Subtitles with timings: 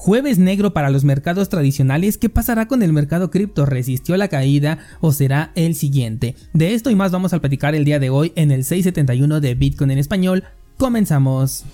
[0.00, 3.66] Jueves negro para los mercados tradicionales, ¿qué pasará con el mercado cripto?
[3.66, 6.36] ¿Resistió la caída o será el siguiente?
[6.52, 9.56] De esto y más vamos a platicar el día de hoy en el 671 de
[9.56, 10.44] Bitcoin en español.
[10.76, 11.64] Comenzamos.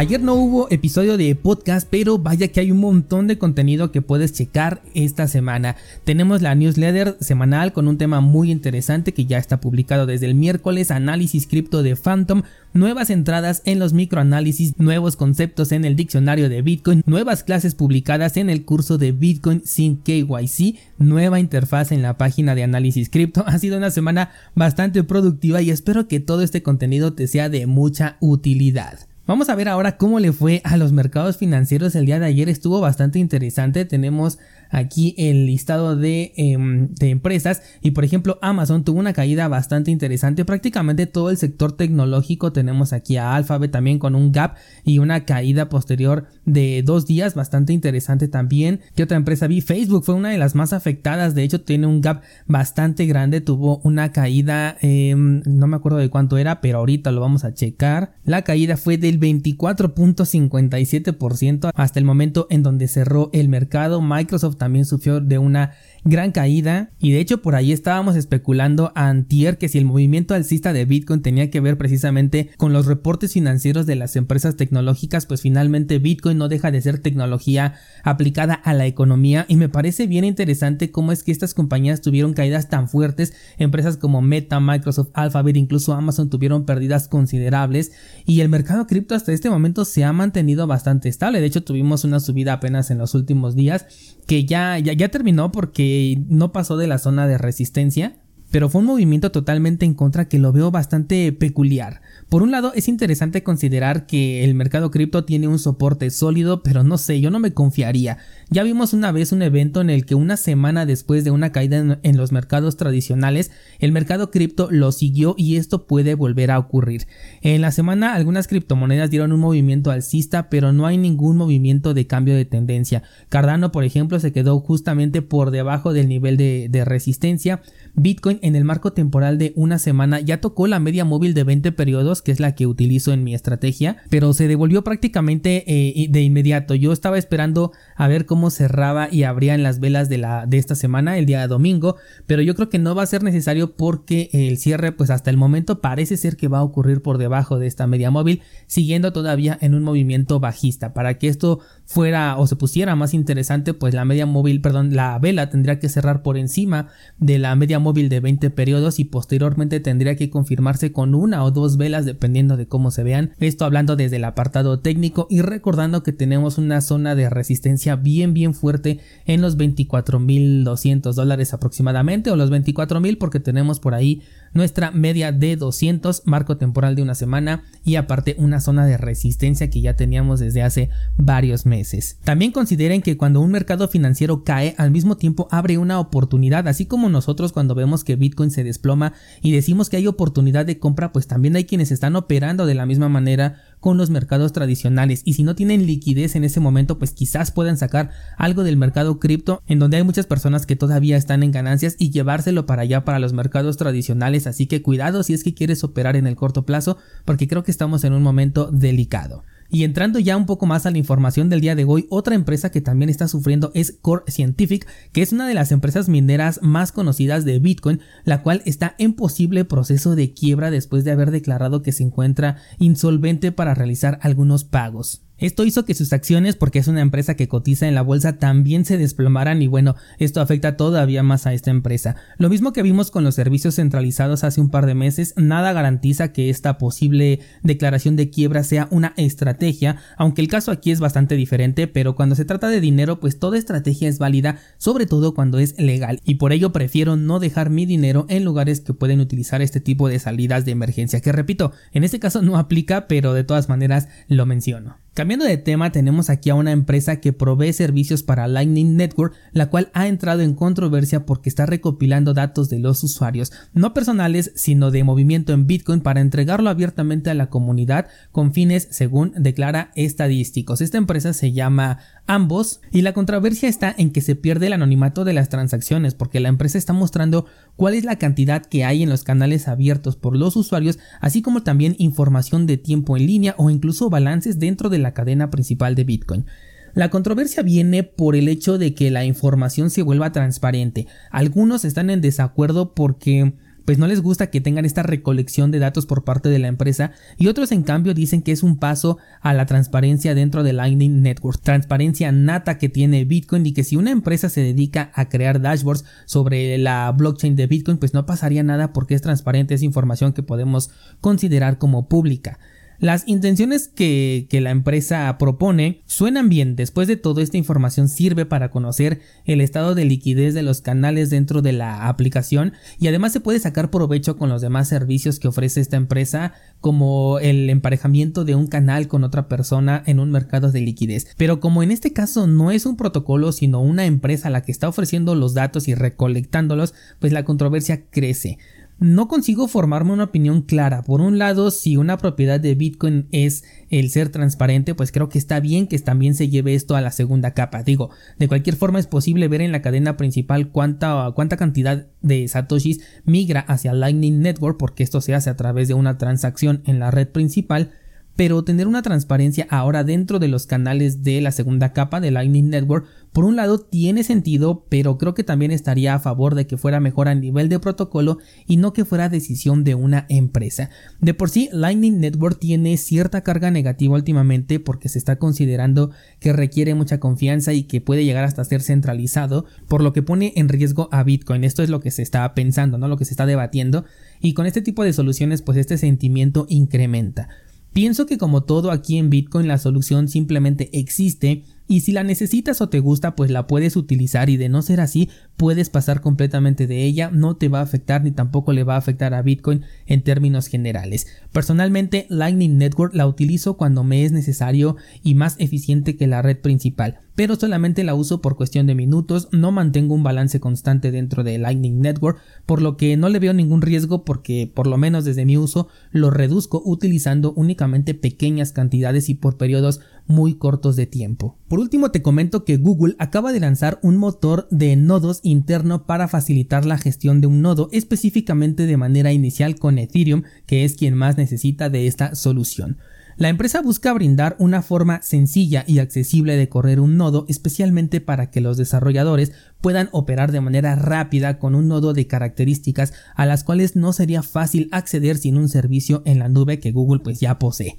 [0.00, 4.00] Ayer no hubo episodio de podcast, pero vaya que hay un montón de contenido que
[4.00, 5.76] puedes checar esta semana.
[6.04, 10.34] Tenemos la newsletter semanal con un tema muy interesante que ya está publicado desde el
[10.34, 16.48] miércoles, análisis cripto de Phantom, nuevas entradas en los microanálisis, nuevos conceptos en el diccionario
[16.48, 22.00] de Bitcoin, nuevas clases publicadas en el curso de Bitcoin sin KYC, nueva interfaz en
[22.00, 23.44] la página de análisis cripto.
[23.46, 27.66] Ha sido una semana bastante productiva y espero que todo este contenido te sea de
[27.66, 29.09] mucha utilidad.
[29.30, 32.48] Vamos a ver ahora cómo le fue a los mercados financieros el día de ayer.
[32.48, 33.84] Estuvo bastante interesante.
[33.84, 34.40] Tenemos
[34.70, 40.44] aquí el listado em, de, empresas y por ejemplo Amazon tuvo una caída bastante interesante
[40.44, 45.24] prácticamente todo el sector tecnológico tenemos aquí a Alphabet también con un gap y una
[45.24, 49.60] caída posterior de dos días bastante interesante también ¿Qué otra empresa vi?
[49.60, 53.80] Facebook fue una de las más afectadas de hecho tiene un gap bastante grande tuvo
[53.82, 58.12] una caída em, no me acuerdo de cuánto era pero ahorita lo vamos a checar
[58.24, 64.00] la caída fue del 24.57% hasta el momento en donde cerró el mercado.
[64.00, 65.72] Microsoft también sufrió de una
[66.04, 70.72] gran caída y de hecho por ahí estábamos especulando antier que si el movimiento alcista
[70.72, 75.42] de Bitcoin tenía que ver precisamente con los reportes financieros de las empresas tecnológicas pues
[75.42, 80.24] finalmente Bitcoin no deja de ser tecnología aplicada a la economía y me parece bien
[80.24, 83.32] interesante cómo es que estas compañías tuvieron caídas tan fuertes.
[83.58, 87.92] Empresas como Meta, Microsoft, Alphabet, incluso Amazon tuvieron pérdidas considerables
[88.26, 91.40] y el mercado cripto hasta este momento se ha mantenido bastante estable.
[91.40, 93.86] De hecho tuvimos una subida apenas en los últimos días
[94.26, 98.80] que ya, ya, ya terminó porque no pasó de la zona de resistencia pero fue
[98.80, 102.02] un movimiento totalmente en contra que lo veo bastante peculiar.
[102.28, 106.82] Por un lado, es interesante considerar que el mercado cripto tiene un soporte sólido, pero
[106.82, 108.18] no sé, yo no me confiaría.
[108.50, 112.00] Ya vimos una vez un evento en el que una semana después de una caída
[112.02, 117.06] en, los mercados tradicionales, el mercado cripto lo siguió y esto puede volver a ocurrir.
[117.42, 122.06] En la semana algunas criptomonedas dieron un movimiento alcista, pero no hay ningún movimiento de
[122.06, 123.04] cambio de tendencia.
[123.28, 127.62] Cardano, por ejemplo, se quedó justamente por debajo del nivel de resistencia.
[127.94, 131.72] Bitcoin en el marco temporal de una semana ya tocó la media móvil de 20
[131.72, 136.22] periodos, que es la que utilizo en mi estrategia, pero se devolvió prácticamente eh, de
[136.22, 136.74] inmediato.
[136.74, 140.74] Yo estaba esperando a ver cómo cerraba y abrían las velas de, la, de esta
[140.74, 141.96] semana, el día domingo,
[142.26, 145.36] pero yo creo que no va a ser necesario porque el cierre, pues hasta el
[145.36, 149.58] momento parece ser que va a ocurrir por debajo de esta media móvil, siguiendo todavía
[149.60, 150.92] en un movimiento bajista.
[150.94, 155.18] Para que esto fuera o se pusiera más interesante, pues la media móvil, perdón, la
[155.18, 159.80] vela tendría que cerrar por encima de la media móvil de 20 periodos y posteriormente
[159.80, 163.32] tendría que confirmarse con una o dos velas dependiendo de cómo se vean.
[163.38, 168.34] Esto hablando desde el apartado técnico y recordando que tenemos una zona de resistencia bien
[168.34, 174.22] bien fuerte en los 24.200 dólares aproximadamente o los 24.000 porque tenemos por ahí
[174.52, 179.70] nuestra media de 200 marco temporal de una semana y aparte una zona de resistencia
[179.70, 182.18] que ya teníamos desde hace varios meses.
[182.24, 186.86] También consideren que cuando un mercado financiero cae al mismo tiempo abre una oportunidad, así
[186.86, 189.12] como nosotros cuando vemos que Bitcoin se desploma
[189.42, 192.86] y decimos que hay oportunidad de compra, pues también hay quienes están operando de la
[192.86, 197.12] misma manera con los mercados tradicionales y si no tienen liquidez en ese momento pues
[197.12, 201.42] quizás puedan sacar algo del mercado cripto en donde hay muchas personas que todavía están
[201.42, 205.42] en ganancias y llevárselo para allá para los mercados tradicionales así que cuidado si es
[205.42, 209.42] que quieres operar en el corto plazo porque creo que estamos en un momento delicado.
[209.70, 212.70] Y entrando ya un poco más a la información del día de hoy, otra empresa
[212.70, 216.90] que también está sufriendo es Core Scientific, que es una de las empresas mineras más
[216.90, 221.82] conocidas de Bitcoin, la cual está en posible proceso de quiebra después de haber declarado
[221.82, 225.22] que se encuentra insolvente para realizar algunos pagos.
[225.40, 228.84] Esto hizo que sus acciones, porque es una empresa que cotiza en la bolsa, también
[228.84, 232.16] se desplomaran y bueno, esto afecta todavía más a esta empresa.
[232.36, 236.32] Lo mismo que vimos con los servicios centralizados hace un par de meses, nada garantiza
[236.32, 241.36] que esta posible declaración de quiebra sea una estrategia, aunque el caso aquí es bastante
[241.36, 245.58] diferente, pero cuando se trata de dinero, pues toda estrategia es válida, sobre todo cuando
[245.58, 249.62] es legal, y por ello prefiero no dejar mi dinero en lugares que pueden utilizar
[249.62, 253.44] este tipo de salidas de emergencia, que repito, en este caso no aplica, pero de
[253.44, 254.96] todas maneras lo menciono.
[255.20, 259.68] Cambiando de tema, tenemos aquí a una empresa que provee servicios para Lightning Network, la
[259.68, 264.90] cual ha entrado en controversia porque está recopilando datos de los usuarios, no personales, sino
[264.90, 270.80] de movimiento en Bitcoin para entregarlo abiertamente a la comunidad con fines, según declara, estadísticos.
[270.80, 275.24] Esta empresa se llama ambos y la controversia está en que se pierde el anonimato
[275.24, 277.44] de las transacciones porque la empresa está mostrando
[277.76, 281.62] cuál es la cantidad que hay en los canales abiertos por los usuarios, así como
[281.62, 286.04] también información de tiempo en línea o incluso balances dentro de la cadena principal de
[286.04, 286.46] Bitcoin.
[286.94, 291.06] La controversia viene por el hecho de que la información se vuelva transparente.
[291.30, 293.52] Algunos están en desacuerdo porque
[293.84, 297.12] pues no les gusta que tengan esta recolección de datos por parte de la empresa
[297.38, 301.22] y otros en cambio dicen que es un paso a la transparencia dentro de Lightning
[301.22, 305.60] Network, transparencia nata que tiene Bitcoin y que si una empresa se dedica a crear
[305.60, 310.32] dashboards sobre la blockchain de Bitcoin pues no pasaría nada porque es transparente, es información
[310.34, 310.90] que podemos
[311.20, 312.58] considerar como pública.
[313.00, 316.76] Las intenciones que, la empresa propone suenan bien.
[316.76, 321.30] Después de todo, esta información sirve para conocer el estado de liquidez de los canales
[321.30, 325.48] dentro de la aplicación y además se puede sacar provecho con los demás servicios que
[325.48, 330.70] ofrece esta empresa como el emparejamiento de un canal con otra persona en un mercado
[330.70, 331.26] de liquidez.
[331.38, 334.90] Pero como en este caso no es un protocolo sino una empresa la que está
[334.90, 338.58] ofreciendo los datos y recolectándolos, pues la controversia crece
[339.00, 341.02] no consigo formarme una opinión clara.
[341.02, 345.38] Por un lado, si una propiedad de Bitcoin es el ser transparente, pues creo que
[345.38, 347.82] está bien que también se lleve esto a la segunda capa.
[347.82, 352.46] Digo, de cualquier forma es posible ver en la cadena principal cuánta, cuánta cantidad de
[352.46, 356.98] satoshis migra hacia Lightning Network, porque esto se hace a través de una transacción en
[356.98, 357.92] la red principal
[358.40, 362.70] pero tener una transparencia ahora dentro de los canales de la segunda capa de Lightning
[362.70, 366.76] Network, por un lado tiene sentido, pero creo que también estaría a favor de que
[366.76, 370.90] fuera mejor a nivel de protocolo y no que fuera decisión de una empresa.
[371.20, 376.10] De por sí, Lightning Network tiene cierta carga negativa últimamente porque se está considerando
[376.40, 380.52] que requiere mucha confianza y que puede llegar hasta ser centralizado, por lo que pone
[380.56, 381.62] en riesgo a Bitcoin.
[381.62, 383.06] Esto es lo que se está pensando, ¿no?
[383.06, 384.04] Lo que se está debatiendo.
[384.40, 387.48] Y con este tipo de soluciones, pues este sentimiento incrementa.
[387.92, 392.80] Pienso que como todo aquí en Bitcoin la solución simplemente existe y si la necesitas
[392.82, 396.86] o te gusta pues la puedes utilizar y de no ser así puedes pasar completamente
[396.86, 399.82] de ella, no te va a afectar ni tampoco le va a afectar a Bitcoin
[400.06, 401.26] en términos generales.
[401.50, 406.58] Personalmente Lightning Network la utilizo cuando me es necesario y más eficiente que la red
[406.58, 411.42] principal, pero solamente la uso por cuestión de minutos, no mantengo un balance constante dentro
[411.42, 415.24] de Lightning Network, por lo que no le veo ningún riesgo porque por lo menos
[415.24, 421.06] desde mi uso lo reduzco utilizando únicamente pequeñas cantidades y por periodos muy cortos de
[421.06, 421.58] tiempo.
[421.68, 426.28] Por último te comento que Google acaba de lanzar un motor de nodos interno para
[426.28, 431.14] facilitar la gestión de un nodo específicamente de manera inicial con Ethereum que es quien
[431.14, 432.98] más necesita de esta solución.
[433.40, 438.50] La empresa busca brindar una forma sencilla y accesible de correr un nodo, especialmente para
[438.50, 443.64] que los desarrolladores puedan operar de manera rápida con un nodo de características a las
[443.64, 447.58] cuales no sería fácil acceder sin un servicio en la nube que Google pues ya
[447.58, 447.96] posee.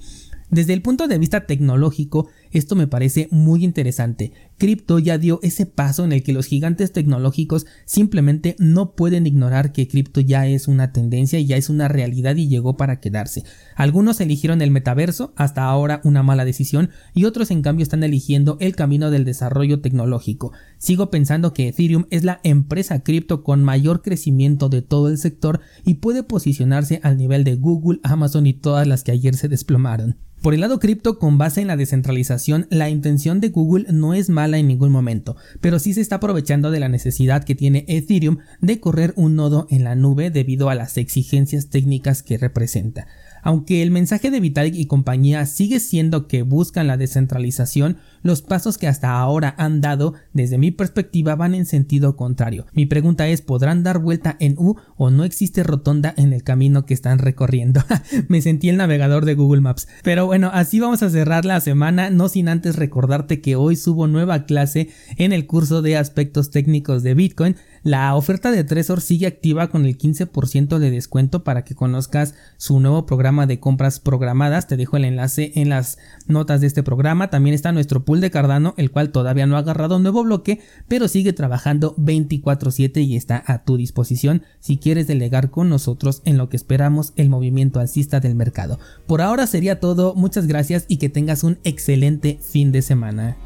[0.52, 4.32] Desde el punto de vista tecnológico, esto me parece muy interesante.
[4.58, 9.72] Crypto ya dio ese paso en el que los gigantes tecnológicos simplemente no pueden ignorar
[9.72, 13.42] que cripto ya es una tendencia y ya es una realidad y llegó para quedarse.
[13.74, 18.56] Algunos eligieron el metaverso, hasta ahora una mala decisión, y otros en cambio están eligiendo
[18.60, 20.52] el camino del desarrollo tecnológico.
[20.78, 25.60] Sigo pensando que Ethereum es la empresa cripto con mayor crecimiento de todo el sector
[25.84, 30.18] y puede posicionarse al nivel de Google, Amazon y todas las que ayer se desplomaron.
[30.42, 34.28] Por el lado cripto, con base en la descentralización, la intención de Google no es
[34.28, 38.38] mala en ningún momento, pero sí se está aprovechando de la necesidad que tiene Ethereum
[38.60, 43.06] de correr un nodo en la nube debido a las exigencias técnicas que representa.
[43.42, 48.78] Aunque el mensaje de Vitalik y compañía sigue siendo que buscan la descentralización, los pasos
[48.78, 52.66] que hasta ahora han dado, desde mi perspectiva, van en sentido contrario.
[52.72, 56.86] Mi pregunta es, ¿podrán dar vuelta en U o no existe rotonda en el camino
[56.86, 57.82] que están recorriendo?
[58.28, 59.88] Me sentí el navegador de Google Maps.
[60.04, 64.06] Pero bueno, así vamos a cerrar la semana, no sin antes recordarte que hoy subo
[64.06, 67.56] nueva clase en el curso de aspectos técnicos de Bitcoin.
[67.84, 72.78] La oferta de Trezor sigue activa con el 15% de descuento para que conozcas su
[72.78, 74.68] nuevo programa de compras programadas.
[74.68, 75.98] Te dejo el enlace en las
[76.28, 77.28] notas de este programa.
[77.28, 80.60] También está nuestro pool de Cardano, el cual todavía no ha agarrado un nuevo bloque,
[80.86, 86.38] pero sigue trabajando 24/7 y está a tu disposición si quieres delegar con nosotros en
[86.38, 88.78] lo que esperamos el movimiento alcista del mercado.
[89.08, 93.36] Por ahora sería todo, muchas gracias y que tengas un excelente fin de semana.